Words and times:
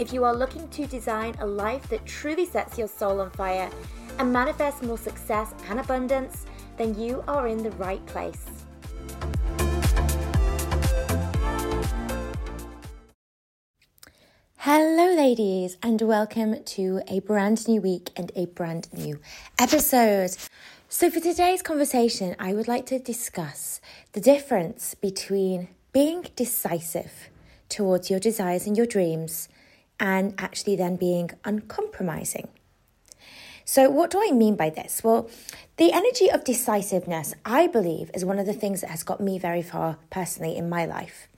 If 0.00 0.14
you 0.14 0.24
are 0.24 0.34
looking 0.34 0.66
to 0.68 0.86
design 0.86 1.34
a 1.40 1.46
life 1.46 1.86
that 1.90 2.06
truly 2.06 2.46
sets 2.46 2.78
your 2.78 2.88
soul 2.88 3.20
on 3.20 3.28
fire 3.32 3.68
and 4.18 4.32
manifests 4.32 4.80
more 4.80 4.96
success 4.96 5.52
and 5.68 5.78
abundance, 5.78 6.46
then 6.78 6.98
you 6.98 7.22
are 7.28 7.46
in 7.46 7.62
the 7.62 7.70
right 7.72 8.04
place. 8.06 8.46
Hello, 14.56 15.14
ladies, 15.14 15.76
and 15.82 16.00
welcome 16.00 16.64
to 16.64 17.02
a 17.06 17.20
brand 17.20 17.68
new 17.68 17.82
week 17.82 18.08
and 18.16 18.32
a 18.34 18.46
brand 18.46 18.88
new 18.94 19.20
episode. 19.58 20.34
So, 20.88 21.10
for 21.10 21.20
today's 21.20 21.60
conversation, 21.60 22.36
I 22.38 22.54
would 22.54 22.68
like 22.68 22.86
to 22.86 22.98
discuss 22.98 23.82
the 24.12 24.22
difference 24.22 24.94
between 24.94 25.68
being 25.92 26.24
decisive 26.36 27.28
towards 27.68 28.08
your 28.08 28.18
desires 28.18 28.66
and 28.66 28.78
your 28.78 28.86
dreams 28.86 29.50
and 30.00 30.34
actually 30.38 30.74
then 30.74 30.96
being 30.96 31.30
uncompromising. 31.44 32.48
So, 33.64 33.88
what 33.88 34.10
do 34.10 34.20
I 34.20 34.32
mean 34.32 34.56
by 34.56 34.70
this? 34.70 35.04
Well, 35.04 35.30
the 35.76 35.92
energy 35.92 36.28
of 36.28 36.42
decisiveness, 36.42 37.34
I 37.44 37.68
believe, 37.68 38.10
is 38.12 38.24
one 38.24 38.40
of 38.40 38.46
the 38.46 38.52
things 38.52 38.80
that 38.80 38.90
has 38.90 39.04
got 39.04 39.20
me 39.20 39.38
very 39.38 39.62
far 39.62 39.98
personally 40.10 40.56
in 40.56 40.68
my 40.68 40.86
life. 40.86 41.28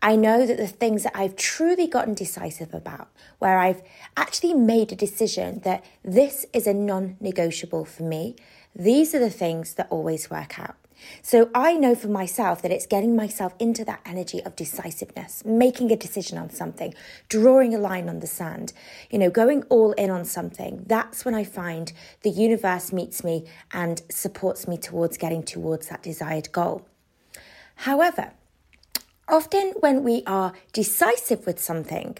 I 0.00 0.14
know 0.14 0.46
that 0.46 0.58
the 0.58 0.68
things 0.68 1.02
that 1.02 1.16
I've 1.16 1.34
truly 1.34 1.88
gotten 1.88 2.14
decisive 2.14 2.72
about, 2.72 3.08
where 3.40 3.58
I've 3.58 3.82
actually 4.16 4.54
made 4.54 4.92
a 4.92 4.96
decision 4.96 5.60
that 5.64 5.84
this 6.04 6.46
is 6.52 6.68
a 6.68 6.74
non 6.74 7.16
negotiable 7.20 7.84
for 7.84 8.04
me, 8.04 8.36
these 8.76 9.14
are 9.14 9.18
the 9.18 9.30
things 9.30 9.74
that 9.74 9.88
always 9.90 10.30
work 10.30 10.60
out. 10.60 10.76
So 11.22 11.50
I 11.54 11.74
know 11.74 11.94
for 11.94 12.08
myself 12.08 12.62
that 12.62 12.70
it's 12.70 12.86
getting 12.86 13.14
myself 13.14 13.54
into 13.58 13.84
that 13.84 14.00
energy 14.04 14.42
of 14.44 14.56
decisiveness, 14.56 15.44
making 15.44 15.90
a 15.90 15.96
decision 15.96 16.38
on 16.38 16.50
something, 16.50 16.94
drawing 17.28 17.74
a 17.74 17.78
line 17.78 18.08
on 18.08 18.20
the 18.20 18.26
sand, 18.26 18.72
you 19.10 19.18
know, 19.18 19.30
going 19.30 19.62
all 19.64 19.92
in 19.92 20.10
on 20.10 20.24
something. 20.24 20.84
That's 20.86 21.24
when 21.24 21.34
I 21.34 21.44
find 21.44 21.92
the 22.22 22.30
universe 22.30 22.92
meets 22.92 23.22
me 23.22 23.44
and 23.72 24.02
supports 24.10 24.66
me 24.66 24.76
towards 24.76 25.16
getting 25.16 25.42
towards 25.42 25.88
that 25.88 26.02
desired 26.02 26.52
goal. 26.52 26.86
However, 27.76 28.32
often 29.28 29.74
when 29.80 30.02
we 30.02 30.22
are 30.26 30.52
decisive 30.72 31.46
with 31.46 31.58
something, 31.60 32.18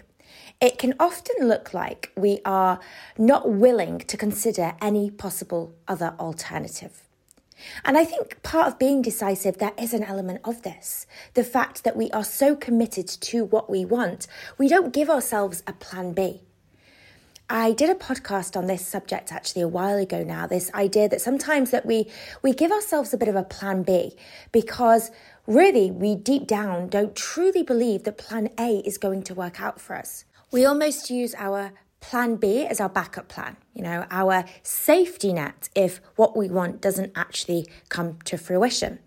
it 0.59 0.77
can 0.77 0.93
often 0.99 1.47
look 1.47 1.73
like 1.73 2.11
we 2.15 2.39
are 2.45 2.79
not 3.17 3.49
willing 3.49 3.99
to 3.99 4.17
consider 4.17 4.75
any 4.81 5.11
possible 5.11 5.75
other 5.87 6.15
alternative. 6.19 7.01
And 7.83 7.97
I 7.97 8.05
think 8.05 8.41
part 8.43 8.67
of 8.67 8.79
being 8.79 9.01
decisive, 9.01 9.57
there 9.57 9.73
is 9.77 9.93
an 9.93 10.03
element 10.03 10.41
of 10.43 10.61
this. 10.63 11.05
The 11.33 11.43
fact 11.43 11.83
that 11.83 11.95
we 11.95 12.11
are 12.11 12.23
so 12.23 12.55
committed 12.55 13.07
to 13.07 13.45
what 13.45 13.69
we 13.69 13.85
want, 13.85 14.27
we 14.57 14.67
don't 14.67 14.93
give 14.93 15.09
ourselves 15.09 15.63
a 15.67 15.73
plan 15.73 16.13
B. 16.13 16.41
I 17.49 17.73
did 17.73 17.89
a 17.89 17.95
podcast 17.95 18.55
on 18.55 18.67
this 18.67 18.85
subject 18.85 19.31
actually 19.31 19.61
a 19.61 19.67
while 19.67 19.97
ago 19.97 20.23
now, 20.23 20.47
this 20.47 20.73
idea 20.73 21.09
that 21.09 21.21
sometimes 21.21 21.71
that 21.71 21.85
we 21.85 22.09
we 22.41 22.53
give 22.53 22.71
ourselves 22.71 23.13
a 23.13 23.17
bit 23.17 23.27
of 23.27 23.35
a 23.35 23.43
plan 23.43 23.83
B 23.83 24.15
because 24.51 25.11
really 25.45 25.91
we 25.91 26.15
deep 26.15 26.47
down 26.47 26.87
don't 26.87 27.15
truly 27.15 27.61
believe 27.61 28.05
that 28.05 28.17
plan 28.17 28.49
A 28.57 28.81
is 28.85 28.97
going 28.97 29.23
to 29.23 29.33
work 29.33 29.61
out 29.61 29.79
for 29.81 29.95
us. 29.95 30.23
We 30.51 30.65
almost 30.65 31.09
use 31.09 31.35
our 31.35 31.73
plan 32.03 32.35
B 32.35 32.65
as 32.65 32.81
our 32.81 32.89
backup 32.89 33.29
plan, 33.29 33.55
you 33.73 33.81
know, 33.81 34.05
our 34.11 34.43
safety 34.61 35.31
net 35.31 35.69
if 35.73 36.01
what 36.17 36.35
we 36.35 36.49
want 36.49 36.81
doesn't 36.81 37.13
actually 37.15 37.65
come 37.87 38.19
to 38.25 38.37
fruition. 38.37 38.99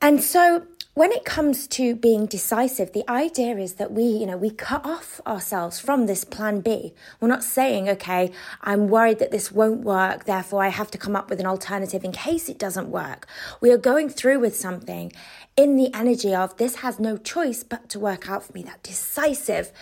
And 0.00 0.22
so 0.22 0.66
when 0.94 1.12
it 1.12 1.26
comes 1.26 1.66
to 1.68 1.94
being 1.94 2.24
decisive, 2.24 2.92
the 2.92 3.08
idea 3.08 3.56
is 3.58 3.74
that 3.74 3.92
we, 3.92 4.04
you 4.04 4.26
know, 4.26 4.38
we 4.38 4.50
cut 4.50 4.84
off 4.86 5.20
ourselves 5.26 5.78
from 5.78 6.06
this 6.06 6.24
plan 6.24 6.60
B. 6.60 6.94
We're 7.20 7.28
not 7.28 7.44
saying, 7.44 7.88
okay, 7.90 8.32
I'm 8.62 8.88
worried 8.88 9.18
that 9.18 9.30
this 9.30 9.52
won't 9.52 9.82
work, 9.82 10.24
therefore 10.24 10.64
I 10.64 10.68
have 10.68 10.90
to 10.92 10.98
come 10.98 11.14
up 11.14 11.28
with 11.28 11.40
an 11.40 11.46
alternative 11.46 12.04
in 12.04 12.12
case 12.12 12.48
it 12.48 12.58
doesn't 12.58 12.88
work. 12.88 13.26
We 13.60 13.70
are 13.70 13.78
going 13.78 14.08
through 14.08 14.40
with 14.40 14.56
something 14.56 15.12
in 15.56 15.76
the 15.76 15.94
energy 15.94 16.34
of 16.34 16.56
this 16.56 16.76
has 16.76 16.98
no 16.98 17.18
choice 17.18 17.62
but 17.62 17.90
to 17.90 18.00
work 18.00 18.30
out 18.30 18.44
for 18.44 18.52
me, 18.54 18.62
that 18.62 18.82
decisive 18.82 19.72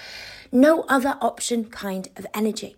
no 0.53 0.83
other 0.83 1.17
option 1.21 1.65
kind 1.65 2.09
of 2.17 2.27
energy. 2.35 2.77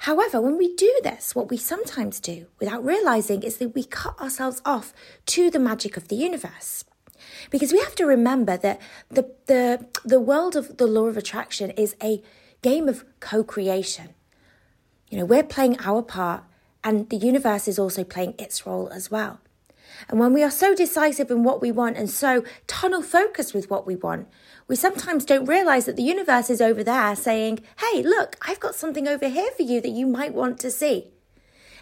However, 0.00 0.40
when 0.40 0.58
we 0.58 0.74
do 0.74 1.00
this, 1.02 1.34
what 1.34 1.50
we 1.50 1.56
sometimes 1.56 2.20
do 2.20 2.46
without 2.60 2.84
realizing 2.84 3.42
is 3.42 3.56
that 3.56 3.74
we 3.74 3.84
cut 3.84 4.20
ourselves 4.20 4.60
off 4.64 4.92
to 5.26 5.50
the 5.50 5.58
magic 5.58 5.96
of 5.96 6.08
the 6.08 6.16
universe. 6.16 6.84
Because 7.50 7.72
we 7.72 7.78
have 7.78 7.94
to 7.94 8.04
remember 8.04 8.56
that 8.56 8.80
the, 9.10 9.30
the, 9.46 9.86
the 10.04 10.20
world 10.20 10.56
of 10.56 10.76
the 10.76 10.86
law 10.86 11.06
of 11.06 11.16
attraction 11.16 11.70
is 11.70 11.96
a 12.02 12.22
game 12.60 12.88
of 12.88 13.04
co 13.20 13.42
creation. 13.42 14.10
You 15.08 15.18
know, 15.18 15.24
we're 15.24 15.42
playing 15.42 15.78
our 15.80 16.02
part, 16.02 16.44
and 16.82 17.08
the 17.08 17.16
universe 17.16 17.68
is 17.68 17.78
also 17.78 18.04
playing 18.04 18.34
its 18.38 18.66
role 18.66 18.88
as 18.90 19.10
well. 19.10 19.40
And 20.08 20.20
when 20.20 20.32
we 20.32 20.42
are 20.42 20.50
so 20.50 20.74
decisive 20.74 21.30
in 21.30 21.44
what 21.44 21.62
we 21.62 21.72
want 21.72 21.96
and 21.96 22.10
so 22.10 22.44
tunnel 22.66 23.02
focused 23.02 23.54
with 23.54 23.70
what 23.70 23.86
we 23.86 23.96
want, 23.96 24.28
we 24.68 24.76
sometimes 24.76 25.24
don't 25.24 25.46
realize 25.46 25.84
that 25.86 25.96
the 25.96 26.02
universe 26.02 26.50
is 26.50 26.60
over 26.60 26.82
there 26.82 27.14
saying, 27.16 27.60
Hey, 27.78 28.02
look, 28.02 28.36
I've 28.46 28.60
got 28.60 28.74
something 28.74 29.06
over 29.08 29.28
here 29.28 29.50
for 29.56 29.62
you 29.62 29.80
that 29.80 29.90
you 29.90 30.06
might 30.06 30.34
want 30.34 30.58
to 30.60 30.70
see. 30.70 31.08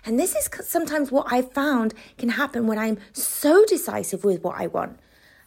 And 0.04 0.18
this 0.18 0.34
is 0.34 0.48
sometimes 0.66 1.12
what 1.12 1.32
I've 1.32 1.52
found 1.52 1.94
can 2.18 2.30
happen 2.30 2.66
when 2.66 2.78
I'm 2.78 2.98
so 3.12 3.64
decisive 3.64 4.24
with 4.24 4.42
what 4.42 4.60
I 4.60 4.66
want. 4.66 4.98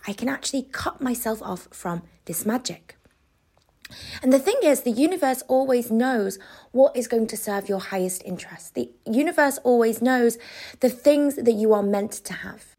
I 0.08 0.14
can 0.14 0.30
actually 0.30 0.64
cut 0.64 1.02
myself 1.02 1.42
off 1.42 1.68
from 1.72 2.04
this 2.26 2.46
magic. 2.46 2.95
And 4.22 4.34
the 4.34 4.40
thing 4.40 4.58
is, 4.64 4.82
the 4.82 4.92
universe 4.92 5.44
always 5.48 5.92
knows 5.92 6.40
what 6.72 6.96
is 6.96 7.08
going 7.08 7.28
to 7.28 7.38
serve 7.38 7.70
your 7.70 7.80
highest 7.80 8.24
interest. 8.26 8.74
The 8.74 8.90
universe 9.06 9.60
always 9.60 10.02
knows 10.02 10.38
the 10.80 10.90
things 10.90 11.36
that 11.36 11.54
you 11.54 11.74
are 11.74 11.84
meant 11.84 12.12
to 12.12 12.34
have. 12.34 12.76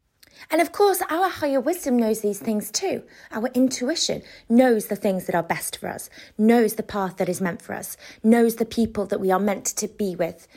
And 0.51 0.61
of 0.61 0.71
course, 0.71 1.01
our 1.09 1.29
higher 1.29 1.59
wisdom 1.59 1.97
knows 1.97 2.21
these 2.21 2.39
things 2.39 2.71
too. 2.71 3.03
Our 3.31 3.47
intuition 3.53 4.21
knows 4.47 4.87
the 4.87 4.95
things 4.95 5.25
that 5.25 5.35
are 5.35 5.43
best 5.43 5.77
for 5.77 5.89
us, 5.89 6.09
knows 6.37 6.75
the 6.75 6.83
path 6.83 7.17
that 7.17 7.29
is 7.29 7.41
meant 7.41 7.61
for 7.61 7.73
us, 7.73 7.97
knows 8.23 8.55
the 8.55 8.65
people 8.65 9.05
that 9.07 9.19
we 9.19 9.31
are 9.31 9.39
meant 9.39 9.65
to 9.65 9.87
be 9.87 10.15
with. 10.15 10.47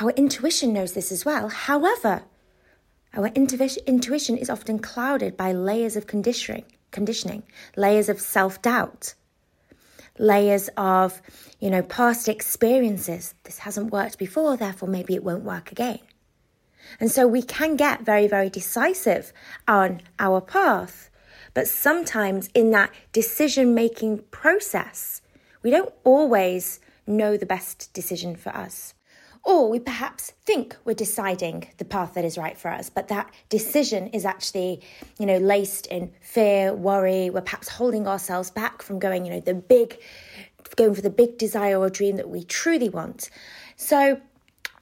Our 0.00 0.10
intuition 0.10 0.72
knows 0.72 0.92
this 0.92 1.10
as 1.10 1.24
well. 1.24 1.48
However, 1.48 2.22
our 3.14 3.28
intuition 3.28 4.36
is 4.36 4.50
often 4.50 4.78
clouded 4.78 5.36
by 5.36 5.52
layers 5.52 5.96
of 5.96 6.06
conditioning, 6.06 6.66
conditioning 6.90 7.44
layers 7.76 8.10
of 8.10 8.20
self 8.20 8.60
doubt, 8.60 9.14
layers 10.18 10.68
of, 10.76 11.20
you 11.60 11.70
know, 11.70 11.82
past 11.82 12.28
experiences. 12.28 13.34
This 13.44 13.58
hasn't 13.58 13.92
worked 13.92 14.18
before, 14.18 14.56
therefore 14.56 14.88
maybe 14.88 15.14
it 15.14 15.24
won't 15.24 15.44
work 15.44 15.72
again. 15.72 16.00
And 17.00 17.10
so 17.10 17.26
we 17.26 17.42
can 17.42 17.76
get 17.76 18.02
very, 18.02 18.26
very 18.28 18.48
decisive 18.48 19.32
on 19.66 20.02
our 20.18 20.40
path. 20.40 21.10
But 21.54 21.68
sometimes 21.68 22.48
in 22.54 22.70
that 22.72 22.92
decision 23.12 23.74
making 23.74 24.24
process, 24.30 25.22
we 25.62 25.70
don't 25.70 25.92
always 26.04 26.80
know 27.06 27.36
the 27.36 27.46
best 27.46 27.92
decision 27.92 28.36
for 28.36 28.50
us. 28.50 28.94
Or 29.46 29.70
we 29.70 29.78
perhaps 29.78 30.32
think 30.44 30.76
we're 30.84 30.94
deciding 30.94 31.68
the 31.78 31.84
path 31.84 32.14
that 32.14 32.24
is 32.24 32.36
right 32.36 32.58
for 32.58 32.68
us, 32.68 32.90
but 32.90 33.06
that 33.08 33.32
decision 33.48 34.08
is 34.08 34.24
actually, 34.24 34.82
you 35.20 35.24
know, 35.24 35.38
laced 35.38 35.86
in 35.86 36.10
fear, 36.20 36.74
worry. 36.74 37.30
We're 37.30 37.42
perhaps 37.42 37.68
holding 37.68 38.08
ourselves 38.08 38.50
back 38.50 38.82
from 38.82 38.98
going, 38.98 39.24
you 39.24 39.30
know, 39.30 39.38
the 39.38 39.54
big, 39.54 39.98
going 40.74 40.96
for 40.96 41.00
the 41.00 41.10
big 41.10 41.38
desire 41.38 41.78
or 41.78 41.88
dream 41.88 42.16
that 42.16 42.28
we 42.28 42.42
truly 42.42 42.88
want. 42.88 43.30
So 43.76 44.20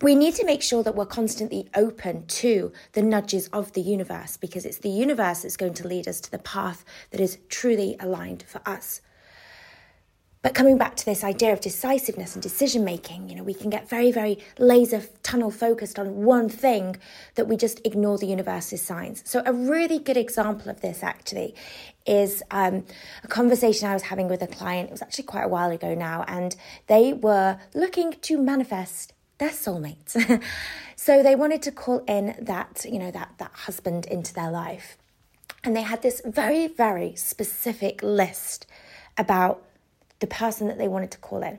we 0.00 0.14
need 0.14 0.34
to 0.36 0.46
make 0.46 0.62
sure 0.62 0.82
that 0.82 0.94
we're 0.94 1.04
constantly 1.04 1.68
open 1.74 2.24
to 2.26 2.72
the 2.92 3.02
nudges 3.02 3.48
of 3.48 3.74
the 3.74 3.82
universe 3.82 4.38
because 4.38 4.64
it's 4.64 4.78
the 4.78 4.88
universe 4.88 5.42
that's 5.42 5.58
going 5.58 5.74
to 5.74 5.86
lead 5.86 6.08
us 6.08 6.22
to 6.22 6.30
the 6.30 6.38
path 6.38 6.86
that 7.10 7.20
is 7.20 7.36
truly 7.50 7.96
aligned 8.00 8.44
for 8.44 8.62
us. 8.64 9.02
But 10.44 10.52
coming 10.52 10.76
back 10.76 10.94
to 10.96 11.06
this 11.06 11.24
idea 11.24 11.54
of 11.54 11.62
decisiveness 11.62 12.34
and 12.34 12.42
decision 12.42 12.84
making, 12.84 13.30
you 13.30 13.34
know, 13.34 13.42
we 13.42 13.54
can 13.54 13.70
get 13.70 13.88
very, 13.88 14.12
very 14.12 14.40
laser 14.58 15.02
tunnel 15.22 15.50
focused 15.50 15.98
on 15.98 16.22
one 16.22 16.50
thing 16.50 16.96
that 17.36 17.48
we 17.48 17.56
just 17.56 17.80
ignore 17.86 18.18
the 18.18 18.26
universe's 18.26 18.82
signs. 18.82 19.22
So, 19.24 19.42
a 19.46 19.54
really 19.54 19.98
good 19.98 20.18
example 20.18 20.70
of 20.70 20.82
this 20.82 21.02
actually 21.02 21.54
is 22.04 22.42
um, 22.50 22.84
a 23.22 23.26
conversation 23.26 23.88
I 23.88 23.94
was 23.94 24.02
having 24.02 24.28
with 24.28 24.42
a 24.42 24.46
client. 24.46 24.90
It 24.90 24.92
was 24.92 25.00
actually 25.00 25.24
quite 25.24 25.44
a 25.44 25.48
while 25.48 25.70
ago 25.70 25.94
now, 25.94 26.26
and 26.28 26.54
they 26.88 27.14
were 27.14 27.58
looking 27.74 28.12
to 28.12 28.36
manifest 28.36 29.14
their 29.38 29.48
soulmate. 29.48 30.42
so 30.96 31.22
they 31.22 31.34
wanted 31.34 31.62
to 31.62 31.72
call 31.72 32.04
in 32.06 32.36
that, 32.38 32.84
you 32.86 32.98
know, 32.98 33.10
that 33.12 33.32
that 33.38 33.52
husband 33.54 34.04
into 34.04 34.34
their 34.34 34.50
life. 34.50 34.98
And 35.64 35.74
they 35.74 35.80
had 35.80 36.02
this 36.02 36.20
very, 36.22 36.66
very 36.66 37.16
specific 37.16 38.02
list 38.02 38.66
about 39.16 39.64
the 40.24 40.34
person 40.34 40.68
that 40.68 40.78
they 40.78 40.88
wanted 40.88 41.10
to 41.10 41.18
call 41.18 41.42
in. 41.42 41.58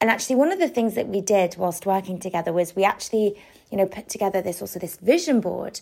And 0.00 0.10
actually, 0.10 0.36
one 0.36 0.50
of 0.50 0.58
the 0.58 0.68
things 0.68 0.94
that 0.94 1.08
we 1.08 1.20
did 1.20 1.56
whilst 1.58 1.84
working 1.84 2.18
together 2.18 2.52
was 2.52 2.74
we 2.74 2.84
actually, 2.84 3.38
you 3.70 3.76
know, 3.76 3.86
put 3.86 4.08
together 4.08 4.40
this 4.40 4.60
also 4.62 4.78
this 4.78 4.96
vision 4.96 5.40
board 5.40 5.80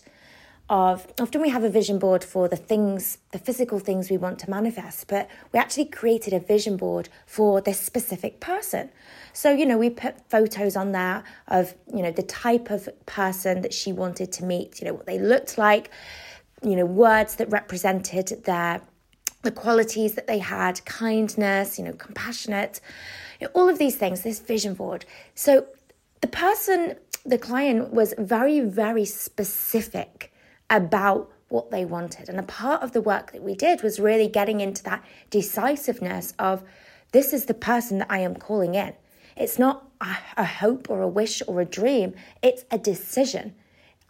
of 0.69 1.07
often 1.19 1.41
we 1.41 1.49
have 1.49 1.63
a 1.63 1.69
vision 1.69 1.99
board 1.99 2.23
for 2.23 2.47
the 2.47 2.55
things, 2.55 3.17
the 3.31 3.39
physical 3.39 3.79
things 3.79 4.09
we 4.09 4.17
want 4.17 4.39
to 4.39 4.49
manifest, 4.49 5.07
but 5.07 5.29
we 5.51 5.59
actually 5.59 5.85
created 5.85 6.33
a 6.33 6.39
vision 6.39 6.77
board 6.77 7.09
for 7.25 7.61
this 7.61 7.79
specific 7.79 8.39
person. 8.39 8.89
So, 9.33 9.51
you 9.51 9.65
know, 9.65 9.77
we 9.77 9.89
put 9.89 10.13
photos 10.29 10.75
on 10.75 10.91
there 10.91 11.23
of, 11.47 11.73
you 11.93 12.01
know, 12.01 12.11
the 12.11 12.23
type 12.23 12.69
of 12.69 12.87
person 13.05 13.61
that 13.63 13.73
she 13.73 13.91
wanted 13.91 14.31
to 14.33 14.45
meet, 14.45 14.79
you 14.79 14.87
know, 14.87 14.93
what 14.93 15.07
they 15.07 15.19
looked 15.19 15.57
like, 15.57 15.89
you 16.61 16.75
know, 16.75 16.85
words 16.85 17.35
that 17.35 17.49
represented 17.49 18.43
their 18.45 18.81
the 19.41 19.51
qualities 19.51 20.13
that 20.13 20.27
they 20.27 20.39
had 20.39 20.83
kindness, 20.85 21.77
you 21.77 21.85
know, 21.85 21.93
compassionate, 21.93 22.79
you 23.39 23.47
know, 23.47 23.51
all 23.53 23.67
of 23.67 23.77
these 23.77 23.95
things, 23.95 24.21
this 24.21 24.39
vision 24.39 24.73
board. 24.73 25.05
So 25.35 25.67
the 26.21 26.27
person, 26.27 26.95
the 27.25 27.37
client 27.37 27.91
was 27.91 28.13
very, 28.17 28.59
very 28.59 29.05
specific 29.05 30.31
about 30.69 31.31
what 31.49 31.71
they 31.71 31.83
wanted. 31.83 32.29
And 32.29 32.39
a 32.39 32.43
part 32.43 32.81
of 32.81 32.93
the 32.93 33.01
work 33.01 33.33
that 33.33 33.43
we 33.43 33.55
did 33.55 33.81
was 33.81 33.99
really 33.99 34.27
getting 34.27 34.61
into 34.61 34.83
that 34.83 35.03
decisiveness 35.29 36.33
of 36.39 36.63
this 37.11 37.33
is 37.33 37.45
the 37.45 37.53
person 37.53 37.97
that 37.99 38.07
I 38.09 38.19
am 38.19 38.35
calling 38.35 38.75
in. 38.75 38.93
It's 39.35 39.59
not 39.59 39.89
a, 39.99 40.15
a 40.37 40.45
hope 40.45 40.89
or 40.89 41.01
a 41.01 41.07
wish 41.07 41.41
or 41.47 41.61
a 41.61 41.65
dream, 41.65 42.13
it's 42.41 42.63
a 42.71 42.77
decision. 42.77 43.55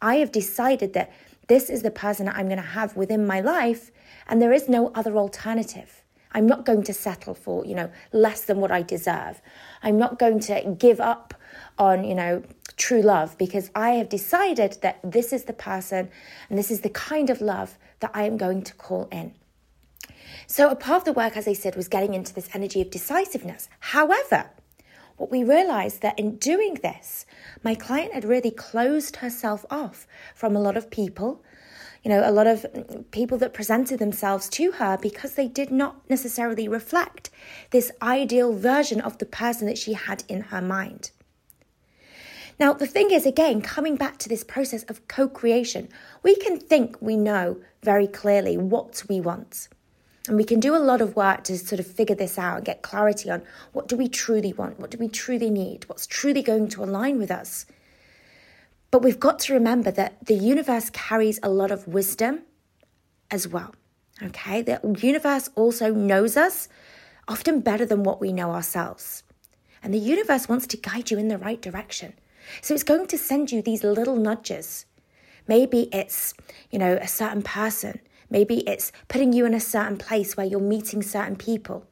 I 0.02 0.16
have 0.16 0.32
decided 0.32 0.94
that 0.94 1.12
this 1.48 1.70
is 1.70 1.82
the 1.82 1.92
person 1.92 2.28
that 2.28 2.36
I'm 2.36 2.48
going 2.48 2.58
to 2.58 2.64
have 2.64 2.96
within 2.96 3.26
my 3.26 3.40
life 3.40 3.91
and 4.28 4.42
there 4.42 4.54
is 4.54 4.70
no 4.70 4.92
other 4.94 5.18
alternative. 5.18 6.04
I'm 6.34 6.48
not 6.48 6.66
going 6.66 6.84
to 6.84 6.94
settle 6.94 7.34
for, 7.34 7.66
you 7.66 7.76
know, 7.76 7.92
less 8.14 8.46
than 8.46 8.60
what 8.60 8.72
I 8.72 8.82
deserve. 8.82 9.42
I'm 9.84 9.98
not 9.98 10.18
going 10.18 10.40
to 10.42 10.76
give 10.78 11.02
up 11.02 11.34
on, 11.78 12.04
you 12.04 12.16
know, 12.16 12.44
true 12.78 13.02
love 13.02 13.38
because 13.38 13.70
I 13.76 13.92
have 13.92 14.10
decided 14.10 14.78
that 14.82 15.00
this 15.04 15.34
is 15.34 15.44
the 15.44 15.54
person 15.54 16.10
and 16.50 16.58
this 16.58 16.72
is 16.72 16.82
the 16.82 16.90
kind 16.90 17.30
of 17.30 17.42
love 17.42 17.78
that 18.00 18.12
I 18.14 18.24
am 18.24 18.38
going 18.38 18.64
to 18.64 18.74
call 18.74 19.08
in. 19.12 19.34
So, 20.48 20.70
a 20.70 20.76
part 20.76 21.02
of 21.02 21.06
the 21.06 21.14
work, 21.14 21.38
as 21.38 21.48
I 21.48 21.54
said, 21.54 21.76
was 21.76 21.88
getting 21.88 22.14
into 22.14 22.34
this 22.34 22.50
energy 22.54 22.82
of 22.82 22.90
decisiveness. 22.90 23.70
However, 23.80 24.50
what 25.18 25.32
we 25.32 25.44
realized 25.44 26.02
that 26.02 26.18
in 26.18 26.38
doing 26.38 26.80
this, 26.82 27.26
my 27.64 27.76
client 27.76 28.14
had 28.14 28.26
really 28.26 28.52
closed 28.52 29.18
herself 29.18 29.66
off 29.70 30.08
from 30.34 30.56
a 30.56 30.60
lot 30.60 30.76
of 30.76 30.90
people 30.90 31.44
you 32.04 32.10
know, 32.10 32.28
a 32.28 32.32
lot 32.32 32.48
of 32.48 32.66
people 33.12 33.38
that 33.38 33.54
presented 33.54 34.00
themselves 34.00 34.50
to 34.50 34.72
her 34.74 34.98
because 35.00 35.36
they 35.36 35.48
did 35.48 35.72
not 35.72 36.10
necessarily 36.10 36.68
reflect 36.68 37.30
this 37.70 37.92
ideal 38.02 38.54
version 38.54 39.00
of 39.02 39.20
the 39.20 39.26
person 39.26 39.68
that 39.68 39.78
she 39.78 39.94
had 39.94 40.24
in 40.28 40.42
her 40.42 40.62
mind. 40.62 41.12
Now, 42.60 42.74
the 42.74 42.88
thing 42.88 43.12
is, 43.12 43.26
again, 43.26 43.62
coming 43.62 43.96
back 43.96 44.18
to 44.20 44.30
this 44.30 44.44
process 44.44 44.84
of 44.84 45.08
co 45.08 45.28
creation, 45.28 45.90
we 46.24 46.36
can 46.36 46.60
think 46.60 46.98
we 47.02 47.18
know 47.18 47.58
very 47.84 48.08
clearly 48.08 48.58
what 48.58 49.04
we 49.08 49.20
want. 49.20 49.68
And 50.28 50.38
we 50.38 50.44
can 50.44 50.60
do 50.60 50.76
a 50.76 50.78
lot 50.78 51.02
of 51.02 51.16
work 51.16 51.44
to 51.46 51.58
sort 51.58 51.80
of 51.80 51.88
figure 51.88 52.16
this 52.16 52.38
out 52.38 52.58
and 52.58 52.66
get 52.66 52.84
clarity 52.84 53.32
on 53.32 53.42
what 53.74 53.88
do 53.88 53.98
we 53.98 54.08
truly 54.08 54.54
want? 54.54 54.80
What 54.80 54.92
do 54.92 55.00
we 55.00 55.08
truly 55.08 55.50
need? 55.50 55.86
What's 55.90 56.06
truly 56.06 56.44
going 56.44 56.68
to 56.70 56.84
align 56.84 57.18
with 57.18 57.32
us? 57.32 57.66
But 58.92 59.02
we've 59.02 59.20
got 59.20 59.40
to 59.40 59.54
remember 59.54 59.90
that 59.92 60.26
the 60.26 60.36
universe 60.36 60.90
carries 60.90 61.40
a 61.42 61.50
lot 61.50 61.72
of 61.72 61.88
wisdom 61.88 62.42
as 63.32 63.48
well. 63.48 63.74
Okay, 64.22 64.62
the 64.62 64.80
universe 65.02 65.50
also 65.56 65.94
knows 65.94 66.38
us 66.38 66.68
often 67.28 67.62
better 67.62 67.86
than 67.86 68.04
what 68.04 68.20
we 68.20 68.34
know 68.34 68.52
ourselves. 68.52 69.24
And 69.82 69.94
the 69.94 69.98
universe 69.98 70.48
wants 70.48 70.68
to 70.68 70.78
guide 70.78 71.10
you 71.10 71.18
in 71.18 71.30
the 71.30 71.38
right 71.38 71.62
direction. 71.62 72.14
So 72.62 72.74
it's 72.74 72.84
going 72.84 73.08
to 73.08 73.18
send 73.18 73.52
you 73.52 73.62
these 73.62 73.84
little 73.84 74.16
nudges. 74.16 74.86
Maybe 75.48 75.90
it's, 75.94 76.34
you 76.70 76.78
know, 76.78 76.98
a 77.02 77.08
certain 77.08 77.42
person. 77.42 78.00
Maybe 78.30 78.60
it's 78.68 78.92
putting 79.08 79.34
you 79.34 79.46
in 79.46 79.54
a 79.54 79.60
certain 79.60 79.98
place 79.98 80.38
where 80.38 80.46
you're 80.46 80.60
meeting 80.60 81.02
certain 81.02 81.36
people. 81.36 81.86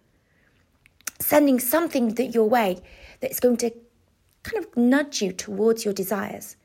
Sending 1.19 1.60
something 1.60 2.16
that 2.16 2.34
your 2.34 2.48
way 2.48 2.81
that's 3.22 3.40
going 3.40 3.57
to 3.57 3.72
kind 4.44 4.63
of 4.63 4.78
nudge 4.78 5.22
you 5.22 5.31
towards 5.31 5.84
your 5.84 5.94
desires. 5.94 6.56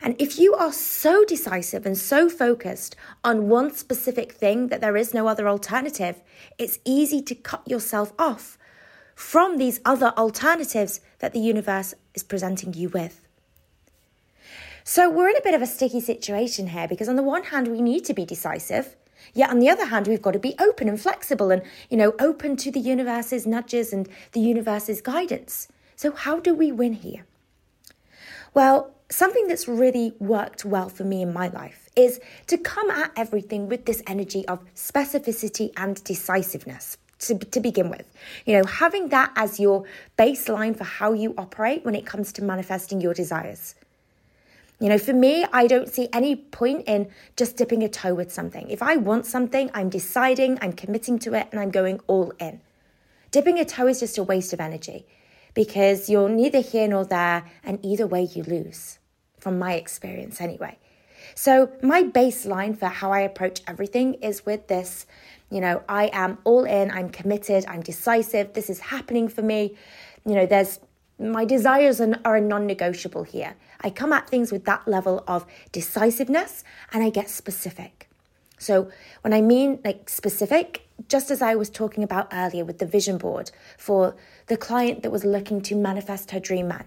And 0.00 0.16
if 0.20 0.38
you 0.38 0.54
are 0.54 0.72
so 0.72 1.24
decisive 1.24 1.86
and 1.86 1.96
so 1.96 2.28
focused 2.28 2.96
on 3.22 3.48
one 3.48 3.72
specific 3.72 4.32
thing 4.32 4.68
that 4.68 4.80
there 4.80 4.96
is 4.96 5.14
no 5.14 5.28
other 5.28 5.48
alternative, 5.48 6.22
it's 6.58 6.78
easy 6.84 7.22
to 7.22 7.34
cut 7.34 7.68
yourself 7.68 8.12
off 8.18 8.58
from 9.14 9.58
these 9.58 9.80
other 9.84 10.12
alternatives 10.16 11.00
that 11.20 11.32
the 11.32 11.40
universe 11.40 11.94
is 12.14 12.22
presenting 12.22 12.74
you 12.74 12.88
with. 12.88 13.26
So 14.82 15.08
we're 15.08 15.30
in 15.30 15.36
a 15.36 15.42
bit 15.42 15.54
of 15.54 15.62
a 15.62 15.66
sticky 15.66 16.00
situation 16.00 16.68
here 16.68 16.86
because 16.86 17.08
on 17.08 17.16
the 17.16 17.22
one 17.22 17.44
hand 17.44 17.68
we 17.68 17.80
need 17.80 18.04
to 18.04 18.14
be 18.14 18.26
decisive, 18.26 18.96
yet 19.32 19.50
on 19.50 19.58
the 19.58 19.70
other 19.70 19.86
hand 19.86 20.06
we've 20.06 20.20
got 20.20 20.32
to 20.32 20.38
be 20.38 20.54
open 20.58 20.88
and 20.88 21.00
flexible 21.00 21.50
and 21.50 21.62
you 21.88 21.96
know 21.96 22.14
open 22.18 22.56
to 22.56 22.70
the 22.70 22.80
universe's 22.80 23.46
nudges 23.46 23.92
and 23.92 24.08
the 24.32 24.40
universe's 24.40 25.00
guidance. 25.00 25.68
So 25.96 26.12
how 26.12 26.38
do 26.38 26.54
we 26.54 26.70
win 26.70 26.94
here? 26.94 27.24
Well, 28.52 28.94
something 29.10 29.46
that's 29.48 29.68
really 29.68 30.12
worked 30.18 30.64
well 30.64 30.88
for 30.88 31.04
me 31.04 31.22
in 31.22 31.32
my 31.32 31.48
life 31.48 31.88
is 31.96 32.20
to 32.46 32.58
come 32.58 32.90
at 32.90 33.12
everything 33.16 33.68
with 33.68 33.84
this 33.84 34.02
energy 34.06 34.46
of 34.48 34.60
specificity 34.74 35.72
and 35.76 36.02
decisiveness. 36.04 36.96
To, 37.20 37.38
to 37.38 37.60
begin 37.60 37.88
with, 37.88 38.04
you 38.44 38.54
know, 38.54 38.64
having 38.64 39.08
that 39.08 39.32
as 39.34 39.58
your 39.58 39.84
baseline 40.18 40.76
for 40.76 40.84
how 40.84 41.14
you 41.14 41.32
operate 41.38 41.82
when 41.82 41.94
it 41.94 42.04
comes 42.04 42.32
to 42.34 42.44
manifesting 42.44 43.00
your 43.00 43.14
desires. 43.14 43.76
You 44.78 44.90
know, 44.90 44.98
for 44.98 45.14
me, 45.14 45.46
I 45.50 45.66
don't 45.66 45.88
see 45.88 46.08
any 46.12 46.36
point 46.36 46.86
in 46.86 47.08
just 47.36 47.56
dipping 47.56 47.82
a 47.82 47.88
toe 47.88 48.12
with 48.12 48.30
something. 48.30 48.68
If 48.68 48.82
I 48.82 48.96
want 48.96 49.24
something, 49.24 49.70
I'm 49.72 49.88
deciding, 49.88 50.58
I'm 50.60 50.74
committing 50.74 51.18
to 51.20 51.32
it, 51.32 51.48
and 51.50 51.60
I'm 51.60 51.70
going 51.70 52.00
all 52.08 52.32
in. 52.38 52.60
Dipping 53.30 53.58
a 53.58 53.64
toe 53.64 53.86
is 53.86 54.00
just 54.00 54.18
a 54.18 54.22
waste 54.22 54.52
of 54.52 54.60
energy 54.60 55.06
because 55.54 56.10
you're 56.10 56.28
neither 56.28 56.60
here 56.60 56.88
nor 56.88 57.04
there, 57.04 57.44
and 57.62 57.78
either 57.82 58.06
way, 58.06 58.28
you 58.34 58.42
lose 58.42 58.98
from 59.38 59.58
my 59.58 59.74
experience 59.74 60.40
anyway. 60.40 60.78
So, 61.34 61.70
my 61.82 62.02
baseline 62.02 62.76
for 62.76 62.86
how 62.86 63.12
I 63.12 63.20
approach 63.20 63.62
everything 63.66 64.14
is 64.14 64.44
with 64.44 64.68
this 64.68 65.06
you 65.54 65.60
know, 65.60 65.84
I 65.88 66.10
am 66.12 66.38
all 66.42 66.64
in, 66.64 66.90
I'm 66.90 67.10
committed, 67.10 67.64
I'm 67.68 67.80
decisive, 67.80 68.54
this 68.54 68.68
is 68.68 68.80
happening 68.80 69.28
for 69.28 69.42
me. 69.42 69.76
You 70.26 70.34
know, 70.34 70.46
there's 70.46 70.80
my 71.16 71.44
desires 71.44 72.00
are, 72.00 72.40
non 72.40 72.66
negotiable 72.66 73.22
here. 73.22 73.54
I 73.80 73.90
come 73.90 74.12
at 74.12 74.28
things 74.28 74.50
with 74.50 74.64
that 74.64 74.88
level 74.88 75.22
of 75.28 75.46
decisiveness 75.70 76.64
and 76.92 77.04
I 77.04 77.10
get 77.10 77.30
specific. 77.30 78.03
So, 78.64 78.88
when 79.20 79.34
I 79.34 79.42
mean 79.42 79.78
like 79.84 80.08
specific, 80.08 80.88
just 81.06 81.30
as 81.30 81.42
I 81.42 81.54
was 81.54 81.68
talking 81.68 82.02
about 82.02 82.28
earlier 82.32 82.64
with 82.64 82.78
the 82.78 82.86
vision 82.86 83.18
board 83.18 83.50
for 83.76 84.16
the 84.46 84.56
client 84.56 85.02
that 85.02 85.10
was 85.10 85.22
looking 85.22 85.60
to 85.62 85.74
manifest 85.76 86.30
her 86.30 86.40
dream 86.40 86.68
man, 86.68 86.86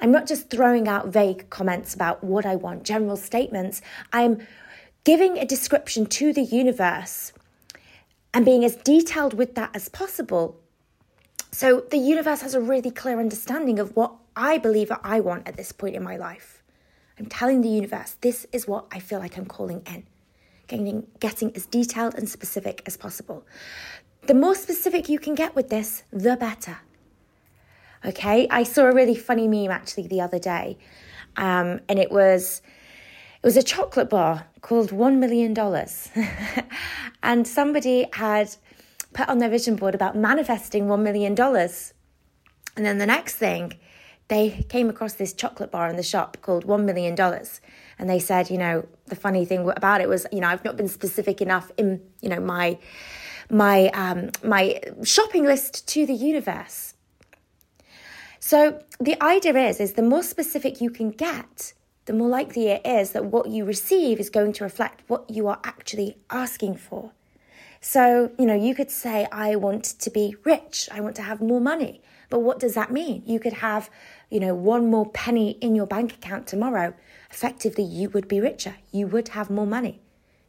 I'm 0.00 0.10
not 0.10 0.26
just 0.26 0.50
throwing 0.50 0.88
out 0.88 1.06
vague 1.06 1.48
comments 1.50 1.94
about 1.94 2.24
what 2.24 2.44
I 2.44 2.56
want, 2.56 2.82
general 2.82 3.16
statements. 3.16 3.80
I'm 4.12 4.44
giving 5.04 5.38
a 5.38 5.44
description 5.44 6.06
to 6.06 6.32
the 6.32 6.42
universe 6.42 7.32
and 8.32 8.44
being 8.44 8.64
as 8.64 8.74
detailed 8.74 9.34
with 9.34 9.54
that 9.54 9.70
as 9.72 9.88
possible. 9.88 10.58
So 11.52 11.84
the 11.92 11.98
universe 11.98 12.40
has 12.40 12.54
a 12.54 12.60
really 12.60 12.90
clear 12.90 13.20
understanding 13.20 13.78
of 13.78 13.94
what 13.94 14.16
I 14.34 14.58
believe 14.58 14.90
I 15.04 15.20
want 15.20 15.46
at 15.46 15.56
this 15.56 15.70
point 15.70 15.94
in 15.94 16.02
my 16.02 16.16
life. 16.16 16.64
I'm 17.20 17.26
telling 17.26 17.60
the 17.60 17.68
universe, 17.68 18.16
this 18.20 18.48
is 18.50 18.66
what 18.66 18.86
I 18.90 18.98
feel 18.98 19.20
like 19.20 19.38
I'm 19.38 19.46
calling 19.46 19.82
in. 19.86 20.08
Getting, 20.74 21.06
getting 21.20 21.56
as 21.56 21.66
detailed 21.66 22.14
and 22.14 22.28
specific 22.28 22.82
as 22.86 22.96
possible. 22.96 23.46
The 24.26 24.34
more 24.34 24.54
specific 24.54 25.08
you 25.08 25.18
can 25.18 25.34
get 25.34 25.54
with 25.54 25.68
this, 25.68 26.02
the 26.12 26.36
better. 26.36 26.78
Okay, 28.04 28.46
I 28.50 28.64
saw 28.64 28.84
a 28.84 28.92
really 28.92 29.14
funny 29.14 29.48
meme 29.48 29.70
actually 29.70 30.08
the 30.08 30.20
other 30.20 30.38
day, 30.38 30.76
um, 31.36 31.80
and 31.88 31.98
it 31.98 32.10
was 32.10 32.60
it 33.42 33.46
was 33.46 33.56
a 33.56 33.62
chocolate 33.62 34.10
bar 34.10 34.46
called 34.62 34.92
One 34.92 35.20
Million 35.20 35.54
Dollars, 35.54 36.10
and 37.22 37.46
somebody 37.46 38.06
had 38.12 38.56
put 39.14 39.28
on 39.28 39.38
their 39.38 39.48
vision 39.48 39.76
board 39.76 39.94
about 39.94 40.14
manifesting 40.16 40.86
$1 40.86 41.00
million. 41.00 41.34
And 41.40 42.84
then 42.84 42.98
the 42.98 43.06
next 43.06 43.36
thing, 43.36 43.74
they 44.28 44.64
came 44.68 44.88
across 44.88 45.14
this 45.14 45.32
chocolate 45.32 45.70
bar 45.70 45.88
in 45.88 45.96
the 45.96 46.02
shop 46.02 46.38
called 46.40 46.66
$1 46.66 46.84
million. 46.84 47.16
And 47.98 48.10
they 48.10 48.18
said, 48.18 48.50
you 48.50 48.58
know, 48.58 48.86
the 49.06 49.16
funny 49.16 49.44
thing 49.44 49.68
about 49.76 50.00
it 50.00 50.08
was, 50.08 50.26
you 50.32 50.40
know, 50.40 50.48
I've 50.48 50.64
not 50.64 50.76
been 50.76 50.88
specific 50.88 51.40
enough 51.40 51.70
in, 51.76 52.00
you 52.20 52.28
know, 52.28 52.40
my 52.40 52.78
my 53.50 53.88
um, 53.88 54.30
my 54.42 54.80
shopping 55.02 55.44
list 55.44 55.86
to 55.88 56.06
the 56.06 56.14
universe. 56.14 56.94
So 58.40 58.82
the 58.98 59.22
idea 59.22 59.54
is 59.68 59.80
is 59.80 59.92
the 59.92 60.02
more 60.02 60.22
specific 60.22 60.80
you 60.80 60.90
can 60.90 61.10
get, 61.10 61.74
the 62.06 62.12
more 62.12 62.28
likely 62.28 62.68
it 62.68 62.86
is 62.86 63.12
that 63.12 63.26
what 63.26 63.48
you 63.48 63.64
receive 63.64 64.18
is 64.18 64.30
going 64.30 64.52
to 64.54 64.64
reflect 64.64 65.02
what 65.08 65.28
you 65.30 65.46
are 65.48 65.60
actually 65.64 66.16
asking 66.30 66.76
for. 66.76 67.12
So, 67.80 68.32
you 68.38 68.46
know, 68.46 68.54
you 68.54 68.74
could 68.74 68.90
say, 68.90 69.26
I 69.30 69.56
want 69.56 69.84
to 69.84 70.10
be 70.10 70.36
rich, 70.44 70.88
I 70.90 71.00
want 71.00 71.16
to 71.16 71.22
have 71.22 71.40
more 71.40 71.60
money. 71.60 72.00
But 72.30 72.40
what 72.40 72.58
does 72.58 72.74
that 72.74 72.92
mean? 72.92 73.22
You 73.26 73.38
could 73.38 73.54
have, 73.54 73.90
you 74.30 74.40
know, 74.40 74.54
one 74.54 74.90
more 74.90 75.08
penny 75.10 75.52
in 75.60 75.74
your 75.74 75.86
bank 75.86 76.14
account 76.14 76.46
tomorrow. 76.46 76.94
Effectively, 77.30 77.84
you 77.84 78.10
would 78.10 78.28
be 78.28 78.40
richer. 78.40 78.76
You 78.90 79.06
would 79.08 79.28
have 79.28 79.50
more 79.50 79.66
money. 79.66 80.00